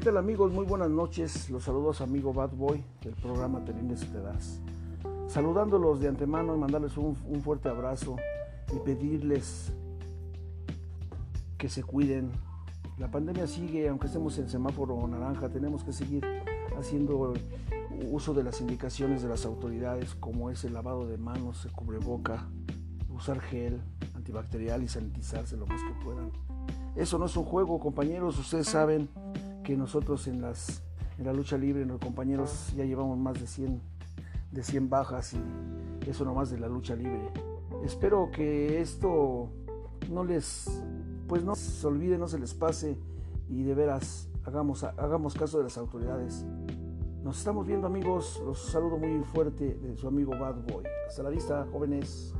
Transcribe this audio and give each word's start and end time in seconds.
tal 0.00 0.16
amigos? 0.16 0.52
Muy 0.52 0.64
buenas 0.64 0.90
noches. 0.90 1.50
Los 1.50 1.64
saludos 1.64 2.00
amigo 2.00 2.32
Bad 2.32 2.50
Boy 2.50 2.84
del 3.02 3.14
programa 3.14 3.64
Terines 3.64 4.00
Te 4.00 4.20
Das. 4.20 4.60
Saludándolos 5.26 5.98
de 5.98 6.08
antemano 6.08 6.54
y 6.54 6.58
mandarles 6.58 6.96
un, 6.96 7.16
un 7.26 7.40
fuerte 7.40 7.68
abrazo 7.68 8.16
y 8.72 8.78
pedirles 8.78 9.72
que 11.56 11.68
se 11.68 11.82
cuiden. 11.82 12.30
La 12.96 13.10
pandemia 13.10 13.48
sigue, 13.48 13.88
aunque 13.88 14.06
estemos 14.06 14.38
en 14.38 14.48
semáforo 14.48 15.04
naranja, 15.08 15.48
tenemos 15.48 15.82
que 15.82 15.92
seguir 15.92 16.24
haciendo 16.78 17.34
uso 18.10 18.34
de 18.34 18.44
las 18.44 18.60
indicaciones 18.60 19.22
de 19.22 19.28
las 19.28 19.44
autoridades 19.46 20.14
como 20.14 20.50
es 20.50 20.62
el 20.64 20.74
lavado 20.74 21.06
de 21.06 21.18
manos, 21.18 21.64
el 21.64 21.72
cubreboca, 21.72 22.46
usar 23.12 23.40
gel 23.40 23.80
antibacterial 24.14 24.82
y 24.82 24.88
sanitizarse 24.88 25.56
lo 25.56 25.66
más 25.66 25.82
que 25.82 26.04
puedan. 26.04 26.30
Eso 26.94 27.18
no 27.18 27.26
es 27.26 27.36
un 27.36 27.44
juego, 27.44 27.80
compañeros, 27.80 28.38
ustedes 28.38 28.68
saben 28.68 29.08
que 29.68 29.76
nosotros 29.76 30.26
en, 30.28 30.40
las, 30.40 30.82
en 31.18 31.26
la 31.26 31.34
lucha 31.34 31.58
libre, 31.58 31.84
los 31.84 32.00
compañeros 32.00 32.72
ya 32.74 32.86
llevamos 32.86 33.18
más 33.18 33.38
de 33.38 33.46
100, 33.46 33.82
de 34.50 34.62
100 34.62 34.88
bajas 34.88 35.34
y 35.34 36.08
eso 36.08 36.24
nomás 36.24 36.48
de 36.48 36.58
la 36.58 36.68
lucha 36.68 36.96
libre. 36.96 37.30
Espero 37.84 38.30
que 38.32 38.80
esto 38.80 39.50
no 40.10 40.24
les, 40.24 40.82
pues 41.26 41.44
no 41.44 41.54
se 41.54 41.86
olvide, 41.86 42.16
no 42.16 42.28
se 42.28 42.38
les 42.38 42.54
pase 42.54 42.96
y 43.50 43.62
de 43.62 43.74
veras 43.74 44.30
hagamos, 44.44 44.84
hagamos 44.84 45.34
caso 45.34 45.58
de 45.58 45.64
las 45.64 45.76
autoridades. 45.76 46.46
Nos 47.22 47.36
estamos 47.36 47.66
viendo 47.66 47.88
amigos, 47.88 48.40
los 48.46 48.70
saludo 48.70 48.96
muy 48.96 49.22
fuerte 49.22 49.74
de 49.74 49.98
su 49.98 50.08
amigo 50.08 50.30
Bad 50.30 50.62
Boy. 50.62 50.84
Hasta 51.06 51.22
la 51.22 51.28
vista, 51.28 51.66
jóvenes. 51.70 52.32